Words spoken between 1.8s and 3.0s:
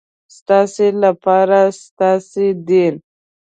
ستاسې دین.